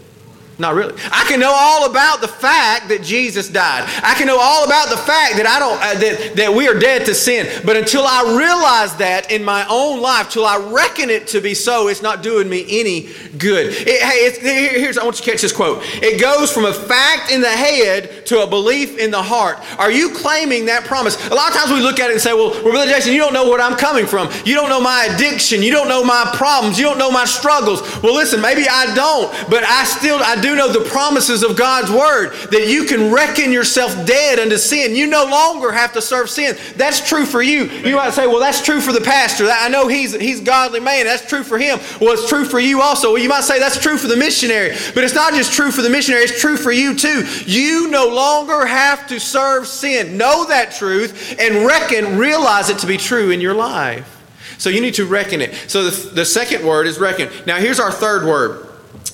Not 0.61 0.75
really. 0.75 0.93
I 1.11 1.25
can 1.25 1.41
know 1.41 1.55
all 1.55 1.89
about 1.89 2.21
the 2.21 2.29
fact 2.29 2.91
that 2.91 3.03
Jesus 3.03 3.49
died. 3.49 3.89
I 4.03 4.15
can 4.15 4.27
know 4.27 4.39
all 4.39 4.67
about 4.67 4.91
the 4.91 4.99
fact 4.99 5.37
that 5.37 5.47
I 5.47 5.59
don't 5.59 5.81
uh, 5.81 5.99
that 5.99 6.37
that 6.37 6.55
we 6.55 6.69
are 6.69 6.79
dead 6.79 7.07
to 7.07 7.15
sin. 7.15 7.49
But 7.65 7.79
until 7.79 8.03
I 8.05 8.37
realize 8.37 8.95
that 8.97 9.33
in 9.33 9.43
my 9.43 9.67
own 9.71 10.03
life, 10.03 10.29
till 10.29 10.45
I 10.45 10.59
reckon 10.59 11.09
it 11.09 11.29
to 11.29 11.41
be 11.41 11.55
so, 11.55 11.89
it's 11.89 12.03
not 12.03 12.23
doing 12.23 12.47
me 12.47 12.67
any 12.69 13.09
good. 13.39 13.73
It, 13.75 14.03
hey, 14.03 14.79
here's 14.79 14.99
I 14.99 15.05
want 15.05 15.19
you 15.19 15.25
to 15.25 15.31
catch 15.31 15.41
this 15.41 15.53
quote. 15.53 15.79
It 16.03 16.21
goes 16.21 16.53
from 16.53 16.67
a 16.67 16.75
fact 16.75 17.33
in 17.33 17.41
the 17.41 17.49
head 17.49 18.27
to 18.27 18.43
a 18.43 18.47
belief 18.47 18.99
in 18.99 19.11
the 19.11 19.23
heart. 19.23 19.59
Are 19.79 19.91
you 19.91 20.11
claiming 20.11 20.67
that 20.67 20.85
promise? 20.85 21.17
A 21.31 21.35
lot 21.35 21.49
of 21.49 21.57
times 21.57 21.73
we 21.73 21.81
look 21.81 22.01
at 22.01 22.11
it 22.11 22.13
and 22.13 22.21
say, 22.21 22.35
"Well, 22.35 22.53
Brother 22.63 22.93
Jason, 22.93 23.15
you 23.15 23.19
don't 23.19 23.33
know 23.33 23.49
what 23.49 23.63
I'm 23.63 23.79
coming 23.79 24.05
from. 24.05 24.29
You 24.45 24.57
don't 24.57 24.69
know 24.69 24.81
my 24.81 25.09
addiction. 25.11 25.63
You 25.63 25.71
don't 25.71 25.89
know 25.89 26.05
my 26.05 26.31
problems. 26.37 26.79
You 26.79 26.85
don't 26.85 26.99
know 26.99 27.11
my 27.11 27.25
struggles." 27.25 27.81
Well, 28.03 28.15
listen, 28.15 28.43
maybe 28.43 28.69
I 28.69 28.95
don't, 28.95 29.33
but 29.49 29.65
I 29.65 29.85
still 29.85 30.19
I 30.23 30.39
do 30.39 30.50
know 30.57 30.73
the 30.73 30.89
promises 30.89 31.43
of 31.43 31.57
God's 31.57 31.91
word 31.91 32.33
that 32.51 32.69
you 32.69 32.85
can 32.85 33.13
reckon 33.13 33.53
yourself 33.53 34.07
dead 34.07 34.39
unto 34.39 34.57
sin. 34.57 34.95
You 34.95 35.07
no 35.07 35.25
longer 35.25 35.73
have 35.73 35.93
to 35.95 36.03
serve 36.03 36.31
sin. 36.31 36.57
That's 36.77 37.07
true 37.07 37.25
for 37.25 37.43
you. 37.43 37.65
You 37.65 37.97
might 37.97 38.13
say, 38.13 38.27
well, 38.27 38.41
that's 38.41 38.63
true 38.63 38.81
for 38.81 38.93
the 38.93 39.01
pastor. 39.01 39.49
I 39.51 39.69
know 39.69 39.89
he's, 39.89 40.13
he's 40.19 40.41
godly 40.41 40.81
man. 40.81 41.07
That's 41.07 41.27
true 41.27 41.43
for 41.43 41.59
him. 41.59 41.79
Well, 42.01 42.13
it's 42.13 42.29
true 42.29 42.45
for 42.45 42.61
you 42.61 42.81
also. 42.81 43.13
Well, 43.13 43.23
you 43.23 43.29
might 43.29 43.45
say 43.45 43.59
that's 43.59 43.81
true 43.81 43.97
for 43.97 44.09
the 44.09 44.17
missionary. 44.17 44.77
But 44.95 45.05
it's 45.05 45.15
not 45.15 45.35
just 45.35 45.53
true 45.53 45.71
for 45.71 45.83
the 45.83 45.91
missionary, 45.91 46.23
it's 46.25 46.41
true 46.41 46.57
for 46.57 46.73
you 46.73 46.95
too. 46.97 47.25
You 47.47 47.89
no 47.91 48.09
longer 48.09 48.67
have 48.67 49.07
to 49.09 49.21
serve 49.21 49.67
sin. 49.67 50.17
Know 50.17 50.47
that 50.47 50.73
truth 50.73 51.37
and 51.39 51.67
reckon, 51.67 52.19
realize 52.19 52.71
it 52.71 52.79
to 52.79 52.87
be 52.87 52.97
true 52.97 53.31
in 53.31 53.41
your 53.41 53.55
life. 53.55 54.17
So 54.59 54.69
you 54.69 54.81
need 54.81 54.95
to 54.95 55.07
reckon 55.07 55.41
it. 55.41 55.55
So 55.69 55.85
the, 55.89 56.11
the 56.11 56.25
second 56.25 56.67
word 56.67 56.87
is 56.87 56.99
reckon. 56.99 57.31
Now 57.47 57.57
here's 57.57 57.81
our 57.81 57.91
third 57.91 58.27
word. 58.27 58.70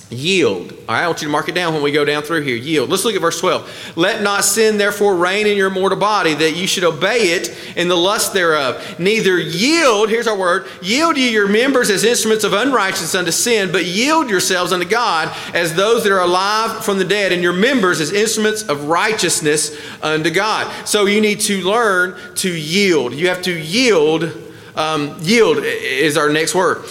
Yield. 0.09 0.71
All 0.87 0.95
right, 0.95 1.03
I 1.03 1.07
want 1.07 1.21
you 1.21 1.27
to 1.27 1.31
mark 1.33 1.49
it 1.49 1.55
down 1.55 1.73
when 1.73 1.83
we 1.83 1.91
go 1.91 2.05
down 2.05 2.23
through 2.23 2.43
here. 2.43 2.55
Yield. 2.55 2.89
Let's 2.89 3.03
look 3.03 3.15
at 3.15 3.19
verse 3.19 3.41
12. 3.41 3.97
Let 3.97 4.21
not 4.21 4.45
sin 4.45 4.77
therefore 4.77 5.17
reign 5.17 5.47
in 5.47 5.57
your 5.57 5.69
mortal 5.69 5.99
body, 5.99 6.33
that 6.33 6.55
you 6.55 6.65
should 6.65 6.85
obey 6.85 7.33
it 7.33 7.53
in 7.75 7.89
the 7.89 7.97
lust 7.97 8.33
thereof. 8.33 8.99
Neither 8.99 9.37
yield, 9.37 10.07
here's 10.07 10.25
our 10.25 10.37
word, 10.37 10.65
yield 10.81 11.17
ye 11.17 11.29
your 11.29 11.49
members 11.49 11.89
as 11.89 12.05
instruments 12.05 12.45
of 12.45 12.53
unrighteousness 12.53 13.15
unto 13.15 13.31
sin, 13.31 13.69
but 13.69 13.83
yield 13.83 14.29
yourselves 14.29 14.71
unto 14.71 14.87
God 14.87 15.35
as 15.53 15.75
those 15.75 16.05
that 16.05 16.13
are 16.13 16.21
alive 16.21 16.85
from 16.85 16.99
the 16.99 17.05
dead, 17.05 17.33
and 17.33 17.43
your 17.43 17.51
members 17.51 17.99
as 17.99 18.13
instruments 18.13 18.63
of 18.63 18.85
righteousness 18.85 19.77
unto 20.01 20.31
God. 20.31 20.71
So 20.87 21.05
you 21.05 21.19
need 21.19 21.41
to 21.41 21.61
learn 21.67 22.15
to 22.35 22.49
yield. 22.49 23.13
You 23.13 23.27
have 23.27 23.41
to 23.41 23.51
yield. 23.51 24.31
Um, 24.73 25.17
yield 25.19 25.57
is 25.63 26.15
our 26.15 26.29
next 26.29 26.55
word. 26.55 26.85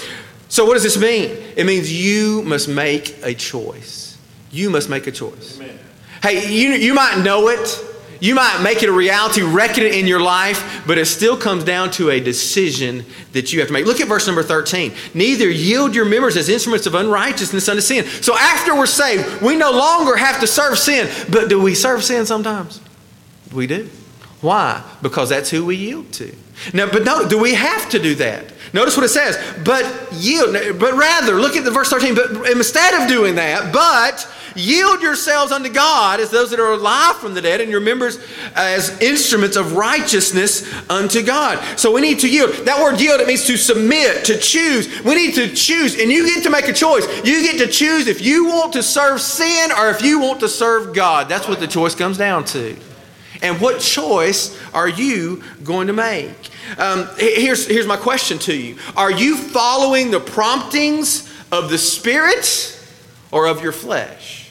So, 0.48 0.64
what 0.64 0.74
does 0.74 0.82
this 0.82 0.98
mean? 0.98 1.36
It 1.56 1.66
means 1.66 1.92
you 1.92 2.42
must 2.42 2.68
make 2.68 3.16
a 3.22 3.34
choice. 3.34 4.16
You 4.50 4.70
must 4.70 4.88
make 4.88 5.06
a 5.06 5.12
choice. 5.12 5.56
Amen. 5.56 5.78
Hey, 6.22 6.52
you, 6.52 6.70
you 6.70 6.94
might 6.94 7.22
know 7.22 7.48
it, 7.48 7.84
you 8.20 8.34
might 8.34 8.62
make 8.62 8.82
it 8.82 8.88
a 8.88 8.92
reality, 8.92 9.42
reckon 9.42 9.84
it 9.84 9.94
in 9.94 10.06
your 10.06 10.20
life, 10.20 10.82
but 10.86 10.98
it 10.98 11.06
still 11.06 11.36
comes 11.36 11.64
down 11.64 11.90
to 11.92 12.10
a 12.10 12.20
decision 12.20 13.04
that 13.32 13.52
you 13.52 13.60
have 13.60 13.68
to 13.68 13.72
make. 13.72 13.86
Look 13.86 14.00
at 14.00 14.08
verse 14.08 14.26
number 14.26 14.42
13. 14.42 14.94
Neither 15.14 15.50
yield 15.50 15.94
your 15.94 16.04
members 16.04 16.36
as 16.36 16.48
instruments 16.48 16.86
of 16.86 16.94
unrighteousness 16.94 17.68
unto 17.68 17.82
sin. 17.82 18.04
So, 18.06 18.36
after 18.36 18.74
we're 18.74 18.86
saved, 18.86 19.42
we 19.42 19.56
no 19.56 19.72
longer 19.72 20.16
have 20.16 20.40
to 20.40 20.46
serve 20.46 20.78
sin, 20.78 21.10
but 21.30 21.48
do 21.48 21.60
we 21.60 21.74
serve 21.74 22.04
sin 22.04 22.24
sometimes? 22.24 22.80
We 23.52 23.66
do. 23.66 23.90
Why? 24.40 24.82
Because 25.02 25.28
that's 25.28 25.50
who 25.50 25.66
we 25.66 25.76
yield 25.76 26.12
to. 26.14 26.34
Now, 26.72 26.90
but 26.90 27.04
no, 27.04 27.28
do 27.28 27.38
we 27.38 27.54
have 27.54 27.88
to 27.90 27.98
do 27.98 28.14
that? 28.16 28.52
Notice 28.72 28.96
what 28.96 29.04
it 29.04 29.10
says. 29.10 29.36
But 29.64 30.12
yield, 30.12 30.54
but 30.78 30.94
rather, 30.94 31.34
look 31.34 31.56
at 31.56 31.64
the 31.64 31.70
verse 31.70 31.88
13. 31.88 32.14
But 32.14 32.50
instead 32.50 33.00
of 33.00 33.08
doing 33.08 33.36
that, 33.36 33.72
but 33.72 34.28
yield 34.56 35.02
yourselves 35.02 35.52
unto 35.52 35.68
God 35.68 36.18
as 36.18 36.30
those 36.30 36.50
that 36.50 36.58
are 36.58 36.72
alive 36.72 37.16
from 37.16 37.34
the 37.34 37.42
dead, 37.42 37.60
and 37.60 37.70
your 37.70 37.80
members 37.80 38.18
as 38.54 39.00
instruments 39.00 39.56
of 39.56 39.74
righteousness 39.74 40.70
unto 40.90 41.22
God. 41.22 41.62
So 41.78 41.92
we 41.92 42.00
need 42.00 42.18
to 42.20 42.28
yield. 42.28 42.50
That 42.66 42.82
word 42.82 43.00
yield, 43.00 43.20
it 43.20 43.28
means 43.28 43.46
to 43.46 43.56
submit, 43.56 44.24
to 44.26 44.38
choose. 44.38 45.02
We 45.02 45.14
need 45.14 45.34
to 45.34 45.54
choose, 45.54 45.98
and 46.00 46.10
you 46.10 46.26
get 46.26 46.42
to 46.42 46.50
make 46.50 46.68
a 46.68 46.72
choice. 46.72 47.06
You 47.24 47.42
get 47.42 47.58
to 47.58 47.68
choose 47.68 48.08
if 48.08 48.20
you 48.20 48.46
want 48.46 48.72
to 48.72 48.82
serve 48.82 49.20
sin 49.20 49.70
or 49.72 49.90
if 49.90 50.02
you 50.02 50.20
want 50.20 50.40
to 50.40 50.48
serve 50.48 50.94
God. 50.94 51.28
That's 51.28 51.48
what 51.48 51.60
the 51.60 51.68
choice 51.68 51.94
comes 51.94 52.18
down 52.18 52.44
to. 52.46 52.76
And 53.42 53.60
what 53.60 53.80
choice 53.80 54.58
are 54.72 54.88
you 54.88 55.42
going 55.64 55.88
to 55.88 55.92
make? 55.92 56.50
Um, 56.78 57.08
here's, 57.18 57.66
here's 57.66 57.86
my 57.86 57.96
question 57.96 58.38
to 58.40 58.56
you 58.56 58.76
Are 58.96 59.10
you 59.10 59.36
following 59.36 60.10
the 60.10 60.20
promptings 60.20 61.32
of 61.52 61.70
the 61.70 61.78
Spirit 61.78 62.80
or 63.30 63.46
of 63.46 63.62
your 63.62 63.72
flesh? 63.72 64.45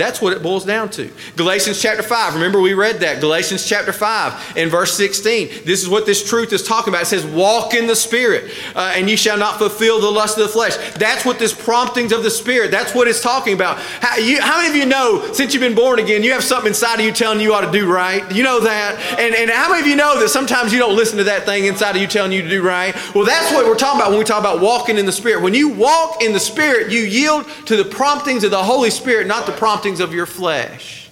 That's 0.00 0.22
what 0.22 0.32
it 0.32 0.42
boils 0.42 0.64
down 0.64 0.88
to. 0.90 1.10
Galatians 1.36 1.80
chapter 1.80 2.02
5. 2.02 2.34
Remember, 2.34 2.60
we 2.60 2.72
read 2.72 3.00
that. 3.00 3.20
Galatians 3.20 3.66
chapter 3.66 3.92
5 3.92 4.56
in 4.56 4.70
verse 4.70 4.96
16. 4.96 5.64
This 5.64 5.82
is 5.82 5.88
what 5.88 6.06
this 6.06 6.26
truth 6.26 6.52
is 6.54 6.62
talking 6.62 6.92
about. 6.92 7.02
It 7.02 7.06
says, 7.06 7.26
Walk 7.26 7.74
in 7.74 7.86
the 7.86 7.94
Spirit, 7.94 8.50
uh, 8.74 8.94
and 8.96 9.10
ye 9.10 9.16
shall 9.16 9.36
not 9.36 9.58
fulfill 9.58 10.00
the 10.00 10.10
lust 10.10 10.38
of 10.38 10.44
the 10.44 10.48
flesh. 10.48 10.76
That's 10.94 11.26
what 11.26 11.38
this 11.38 11.52
promptings 11.52 12.12
of 12.12 12.22
the 12.22 12.30
Spirit, 12.30 12.70
that's 12.70 12.94
what 12.94 13.08
it's 13.08 13.20
talking 13.20 13.52
about. 13.52 13.78
How, 13.78 14.16
you, 14.16 14.40
how 14.40 14.58
many 14.58 14.70
of 14.70 14.76
you 14.76 14.86
know, 14.86 15.32
since 15.32 15.52
you've 15.52 15.60
been 15.60 15.74
born 15.74 15.98
again, 15.98 16.22
you 16.22 16.32
have 16.32 16.44
something 16.44 16.68
inside 16.68 16.98
of 16.98 17.04
you 17.04 17.12
telling 17.12 17.40
you 17.40 17.52
ought 17.52 17.70
to 17.70 17.70
do 17.70 17.90
right? 17.90 18.30
You 18.34 18.42
know 18.42 18.60
that? 18.60 18.98
And, 19.18 19.34
and 19.34 19.50
how 19.50 19.68
many 19.68 19.82
of 19.82 19.86
you 19.86 19.96
know 19.96 20.18
that 20.18 20.30
sometimes 20.30 20.72
you 20.72 20.78
don't 20.78 20.96
listen 20.96 21.18
to 21.18 21.24
that 21.24 21.44
thing 21.44 21.66
inside 21.66 21.96
of 21.96 22.00
you 22.00 22.08
telling 22.08 22.32
you 22.32 22.40
to 22.40 22.48
do 22.48 22.62
right? 22.62 22.94
Well, 23.14 23.26
that's 23.26 23.52
what 23.52 23.66
we're 23.66 23.76
talking 23.76 24.00
about 24.00 24.10
when 24.10 24.18
we 24.18 24.24
talk 24.24 24.40
about 24.40 24.60
walking 24.60 24.96
in 24.96 25.04
the 25.04 25.12
Spirit. 25.12 25.42
When 25.42 25.54
you 25.54 25.68
walk 25.68 26.22
in 26.22 26.32
the 26.32 26.40
Spirit, 26.40 26.90
you 26.90 27.00
yield 27.00 27.46
to 27.66 27.76
the 27.76 27.84
promptings 27.84 28.44
of 28.44 28.50
the 28.50 28.62
Holy 28.62 28.90
Spirit, 28.90 29.26
not 29.26 29.44
the 29.44 29.52
promptings 29.52 29.89
of 29.98 30.14
your 30.14 30.26
flesh. 30.26 31.10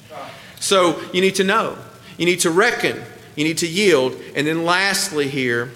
So 0.60 1.02
you 1.12 1.20
need 1.20 1.34
to 1.36 1.44
know. 1.44 1.76
You 2.16 2.26
need 2.26 2.40
to 2.40 2.50
reckon. 2.50 3.02
You 3.34 3.42
need 3.42 3.58
to 3.58 3.66
yield. 3.66 4.14
And 4.36 4.46
then 4.46 4.64
lastly, 4.64 5.28
here, 5.28 5.70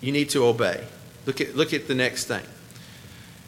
you 0.00 0.12
need 0.12 0.30
to 0.30 0.46
obey. 0.46 0.84
Look 1.26 1.42
at, 1.42 1.54
look 1.54 1.74
at 1.74 1.88
the 1.88 1.94
next 1.94 2.24
thing. 2.24 2.44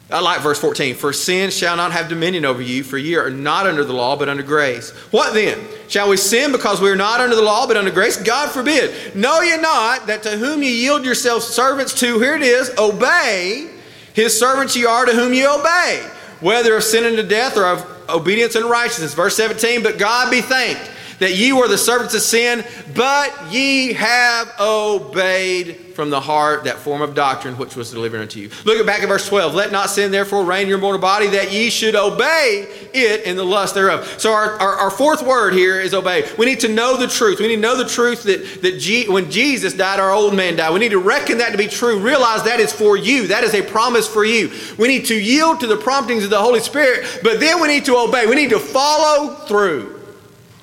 I 0.09 0.21
like 0.21 0.39
verse 0.39 0.59
14. 0.59 0.95
For 0.95 1.11
sin 1.11 1.51
shall 1.51 1.75
not 1.75 1.91
have 1.91 2.07
dominion 2.07 2.45
over 2.45 2.61
you, 2.61 2.83
for 2.83 2.97
ye 2.97 3.15
are 3.15 3.29
not 3.29 3.67
under 3.67 3.83
the 3.83 3.93
law, 3.93 4.15
but 4.15 4.29
under 4.29 4.43
grace. 4.43 4.91
What 5.11 5.33
then? 5.33 5.59
Shall 5.89 6.09
we 6.09 6.17
sin 6.17 6.51
because 6.51 6.79
we 6.79 6.89
are 6.89 6.95
not 6.95 7.19
under 7.19 7.35
the 7.35 7.41
law, 7.41 7.67
but 7.67 7.75
under 7.75 7.91
grace? 7.91 8.15
God 8.15 8.49
forbid. 8.49 9.15
Know 9.15 9.41
ye 9.41 9.57
not 9.57 10.07
that 10.07 10.23
to 10.23 10.37
whom 10.37 10.63
ye 10.63 10.81
yield 10.81 11.03
yourselves 11.03 11.45
servants 11.45 11.93
to, 11.99 12.19
here 12.19 12.35
it 12.35 12.41
is, 12.41 12.71
obey, 12.77 13.69
his 14.13 14.37
servants 14.37 14.75
ye 14.75 14.85
are 14.85 15.05
to 15.05 15.11
whom 15.13 15.33
ye 15.33 15.45
obey, 15.45 16.09
whether 16.39 16.75
of 16.75 16.83
sin 16.83 17.05
unto 17.05 17.23
death 17.23 17.57
or 17.57 17.65
of 17.65 18.09
obedience 18.09 18.55
unto 18.55 18.69
righteousness. 18.69 19.13
Verse 19.13 19.35
17, 19.35 19.83
but 19.83 19.97
God 19.97 20.31
be 20.31 20.41
thanked 20.41 20.91
that 21.19 21.35
ye 21.35 21.53
were 21.53 21.67
the 21.67 21.77
servants 21.77 22.13
of 22.13 22.21
sin, 22.21 22.63
but 22.95 23.33
ye 23.51 23.93
have 23.93 24.51
obeyed 24.59 25.87
from 25.97 26.11
the 26.11 26.21
heart 26.21 26.65
that 26.65 26.77
form 26.77 27.01
of 27.01 27.15
doctrine 27.15 27.57
which 27.57 27.75
was 27.75 27.89
delivered 27.89 28.21
unto 28.21 28.39
you. 28.39 28.51
Look 28.65 28.77
at 28.77 28.85
back 28.85 29.01
at 29.01 29.07
verse 29.07 29.27
12. 29.27 29.55
Let 29.55 29.71
not 29.71 29.89
sin 29.89 30.11
therefore 30.11 30.45
reign 30.45 30.63
in 30.63 30.67
your 30.69 30.77
mortal 30.77 31.01
body, 31.01 31.25
that 31.29 31.51
ye 31.51 31.71
should 31.71 31.95
obey 31.95 32.67
it 32.93 33.23
in 33.23 33.35
the 33.35 33.43
lust 33.43 33.73
thereof. 33.73 34.07
So 34.19 34.31
our, 34.31 34.59
our, 34.59 34.73
our, 34.73 34.91
fourth 34.91 35.23
word 35.23 35.55
here 35.55 35.81
is 35.81 35.95
obey. 35.95 36.29
We 36.37 36.45
need 36.45 36.59
to 36.59 36.67
know 36.67 36.97
the 36.97 37.07
truth. 37.07 37.39
We 37.39 37.47
need 37.47 37.55
to 37.55 37.61
know 37.61 37.75
the 37.75 37.89
truth 37.89 38.21
that, 38.23 38.61
that 38.61 38.77
G, 38.77 39.09
when 39.09 39.31
Jesus 39.31 39.73
died, 39.73 39.99
our 39.99 40.11
old 40.11 40.35
man 40.35 40.55
died. 40.55 40.71
We 40.71 40.79
need 40.79 40.91
to 40.91 40.99
reckon 40.99 41.39
that 41.39 41.51
to 41.51 41.57
be 41.57 41.67
true. 41.67 41.99
Realize 41.99 42.43
that 42.43 42.59
is 42.59 42.71
for 42.71 42.95
you. 42.95 43.25
That 43.27 43.43
is 43.43 43.55
a 43.55 43.63
promise 43.63 44.07
for 44.07 44.23
you. 44.23 44.51
We 44.77 44.87
need 44.87 45.05
to 45.07 45.19
yield 45.19 45.61
to 45.61 45.67
the 45.67 45.77
promptings 45.77 46.23
of 46.23 46.29
the 46.29 46.39
Holy 46.39 46.59
Spirit, 46.59 47.21
but 47.23 47.39
then 47.39 47.59
we 47.59 47.69
need 47.69 47.85
to 47.85 47.97
obey. 47.97 48.27
We 48.27 48.35
need 48.35 48.51
to 48.51 48.59
follow 48.59 49.33
through. 49.47 49.96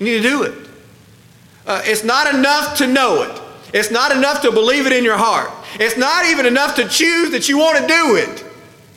You 0.05 0.13
need 0.13 0.23
to 0.23 0.29
do 0.29 0.43
it. 0.43 0.69
Uh, 1.67 1.81
it's 1.85 2.05
not 2.05 2.35
enough 2.35 2.77
to 2.79 2.87
know 2.87 3.23
it. 3.23 3.41
It's 3.73 3.91
not 3.91 4.13
enough 4.13 4.43
to 4.43 4.53
believe 4.53 4.87
it 4.87 4.93
in 4.93 5.03
your 5.03 5.17
heart. 5.17 5.51
It's 5.81 5.97
not 5.97 6.27
even 6.27 6.45
enough 6.45 6.77
to 6.77 6.87
choose 6.87 7.31
that 7.31 7.49
you 7.49 7.59
want 7.59 7.79
to 7.79 7.87
do 7.87 8.17
it. 8.17 8.45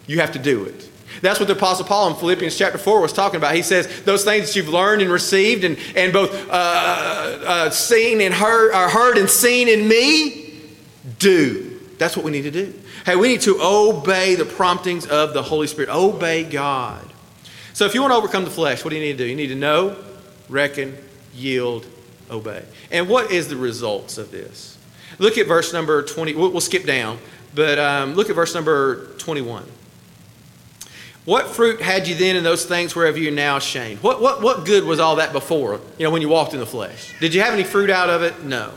You 0.05 0.19
have 0.19 0.33
to 0.33 0.39
do 0.39 0.65
it. 0.65 0.89
That's 1.21 1.39
what 1.39 1.47
the 1.47 1.55
Apostle 1.55 1.85
Paul 1.85 2.09
in 2.09 2.15
Philippians 2.15 2.57
chapter 2.57 2.77
4 2.77 3.01
was 3.01 3.13
talking 3.13 3.37
about. 3.37 3.55
He 3.55 3.61
says, 3.63 4.03
Those 4.03 4.23
things 4.23 4.47
that 4.47 4.55
you've 4.55 4.69
learned 4.69 5.01
and 5.01 5.09
received 5.09 5.63
and, 5.63 5.77
and 5.95 6.13
both 6.13 6.31
uh, 6.49 6.51
uh, 6.53 7.69
seen 7.69 8.21
and 8.21 8.33
heard, 8.33 8.73
or 8.73 8.89
heard 8.89 9.17
and 9.17 9.29
seen 9.29 9.67
in 9.67 9.87
me, 9.87 10.59
do. 11.19 11.79
That's 11.97 12.15
what 12.15 12.25
we 12.25 12.31
need 12.31 12.43
to 12.43 12.51
do. 12.51 12.73
Hey, 13.05 13.15
we 13.15 13.29
need 13.29 13.41
to 13.41 13.59
obey 13.61 14.35
the 14.35 14.45
promptings 14.45 15.07
of 15.07 15.33
the 15.33 15.41
Holy 15.41 15.67
Spirit, 15.67 15.89
obey 15.89 16.43
God. 16.43 17.03
So 17.73 17.85
if 17.85 17.93
you 17.93 18.01
want 18.01 18.11
to 18.11 18.17
overcome 18.17 18.43
the 18.43 18.51
flesh, 18.51 18.83
what 18.83 18.91
do 18.91 18.97
you 18.97 19.01
need 19.01 19.13
to 19.13 19.23
do? 19.23 19.25
You 19.25 19.35
need 19.35 19.47
to 19.47 19.55
know, 19.55 19.95
reckon, 20.49 20.97
yield, 21.33 21.85
obey. 22.29 22.63
And 22.91 23.07
what 23.07 23.31
is 23.31 23.47
the 23.47 23.57
results 23.57 24.17
of 24.17 24.31
this? 24.31 24.77
Look 25.19 25.37
at 25.37 25.47
verse 25.47 25.73
number 25.73 26.03
20. 26.03 26.35
We'll, 26.35 26.51
we'll 26.51 26.61
skip 26.61 26.85
down, 26.85 27.19
but 27.55 27.79
um, 27.79 28.13
look 28.13 28.29
at 28.29 28.35
verse 28.35 28.53
number 28.53 29.07
21. 29.17 29.63
What 31.25 31.47
fruit 31.47 31.81
had 31.81 32.07
you 32.07 32.15
then 32.15 32.37
in 32.37 32.43
those 32.43 32.65
things 32.65 32.95
whereof 32.95 33.17
you 33.17 33.31
now 33.31 33.57
ashamed? 33.57 34.01
What, 34.01 34.21
what, 34.21 34.41
what 34.41 34.65
good 34.65 34.85
was 34.85 34.99
all 34.99 35.17
that 35.17 35.33
before, 35.33 35.81
you 35.97 36.05
know, 36.05 36.09
when 36.09 36.21
you 36.21 36.29
walked 36.29 36.53
in 36.53 36.59
the 36.59 36.65
flesh? 36.65 37.13
Did 37.19 37.33
you 37.33 37.41
have 37.41 37.53
any 37.53 37.65
fruit 37.65 37.89
out 37.89 38.09
of 38.09 38.23
it? 38.23 38.43
No. 38.43 38.71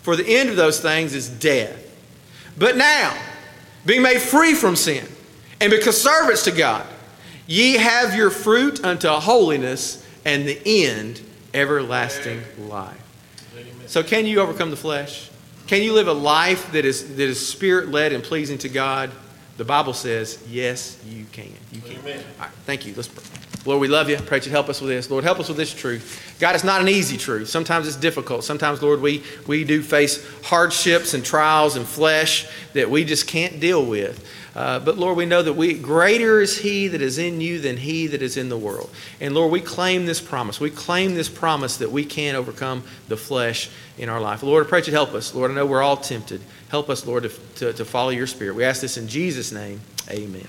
For 0.00 0.16
the 0.16 0.26
end 0.26 0.48
of 0.48 0.56
those 0.56 0.80
things 0.80 1.14
is 1.14 1.28
death. 1.28 1.78
But 2.56 2.76
now, 2.78 3.14
being 3.84 4.00
made 4.00 4.20
free 4.20 4.54
from 4.54 4.74
sin, 4.74 5.06
and 5.60 5.70
because 5.70 6.00
servants 6.00 6.44
to 6.44 6.50
God, 6.50 6.86
ye 7.46 7.74
have 7.74 8.14
your 8.14 8.30
fruit 8.30 8.82
unto 8.84 9.08
holiness, 9.08 10.06
and 10.24 10.46
the 10.46 10.60
end 10.64 11.20
everlasting 11.54 12.42
life. 12.58 12.98
So, 13.86 14.02
can 14.02 14.26
you 14.26 14.40
overcome 14.40 14.70
the 14.70 14.76
flesh? 14.76 15.30
Can 15.66 15.82
you 15.82 15.92
live 15.92 16.08
a 16.08 16.12
life 16.12 16.72
that 16.72 16.84
is, 16.84 17.16
that 17.16 17.28
is 17.28 17.46
spirit 17.46 17.88
led 17.88 18.12
and 18.12 18.22
pleasing 18.22 18.58
to 18.58 18.68
God? 18.68 19.10
The 19.58 19.64
Bible 19.64 19.92
says, 19.92 20.42
yes, 20.48 20.98
you 21.06 21.26
can. 21.30 21.52
You 21.70 21.80
can. 21.82 21.98
Amen. 21.98 22.24
All 22.38 22.46
right, 22.46 22.54
thank 22.64 22.86
you. 22.86 22.94
Let's 22.96 23.08
pray. 23.08 23.51
Lord, 23.64 23.80
we 23.80 23.88
love 23.88 24.08
you. 24.10 24.16
Pray 24.16 24.40
that 24.40 24.46
you 24.46 24.50
help 24.50 24.68
us 24.68 24.80
with 24.80 24.90
this. 24.90 25.08
Lord, 25.08 25.22
help 25.22 25.38
us 25.38 25.48
with 25.48 25.56
this 25.56 25.72
truth. 25.72 26.36
God, 26.40 26.54
it's 26.56 26.64
not 26.64 26.80
an 26.80 26.88
easy 26.88 27.16
truth. 27.16 27.48
Sometimes 27.48 27.86
it's 27.86 27.96
difficult. 27.96 28.42
Sometimes, 28.42 28.82
Lord, 28.82 29.00
we, 29.00 29.22
we 29.46 29.62
do 29.62 29.82
face 29.82 30.26
hardships 30.42 31.14
and 31.14 31.24
trials 31.24 31.76
and 31.76 31.86
flesh 31.86 32.48
that 32.72 32.90
we 32.90 33.04
just 33.04 33.28
can't 33.28 33.60
deal 33.60 33.84
with. 33.84 34.26
Uh, 34.54 34.80
but 34.80 34.98
Lord, 34.98 35.16
we 35.16 35.26
know 35.26 35.42
that 35.42 35.54
we 35.54 35.74
greater 35.74 36.40
is 36.40 36.58
He 36.58 36.88
that 36.88 37.00
is 37.00 37.18
in 37.18 37.40
you 37.40 37.58
than 37.60 37.76
He 37.76 38.08
that 38.08 38.20
is 38.20 38.36
in 38.36 38.48
the 38.48 38.58
world. 38.58 38.90
And 39.20 39.34
Lord, 39.34 39.50
we 39.52 39.60
claim 39.60 40.06
this 40.06 40.20
promise. 40.20 40.60
We 40.60 40.70
claim 40.70 41.14
this 41.14 41.28
promise 41.28 41.78
that 41.78 41.90
we 41.90 42.04
can 42.04 42.34
overcome 42.34 42.82
the 43.08 43.16
flesh 43.16 43.70
in 43.96 44.08
our 44.08 44.20
life. 44.20 44.42
Lord, 44.42 44.66
I 44.66 44.68
pray 44.68 44.80
that 44.80 44.88
you 44.88 44.92
help 44.92 45.14
us. 45.14 45.34
Lord, 45.34 45.50
I 45.50 45.54
know 45.54 45.66
we're 45.66 45.82
all 45.82 45.96
tempted. 45.96 46.42
Help 46.68 46.90
us, 46.90 47.06
Lord, 47.06 47.22
to, 47.22 47.30
to, 47.56 47.72
to 47.72 47.84
follow 47.84 48.10
your 48.10 48.26
Spirit. 48.26 48.56
We 48.56 48.64
ask 48.64 48.80
this 48.80 48.98
in 48.98 49.08
Jesus' 49.08 49.52
name. 49.52 49.80
Amen. 50.10 50.48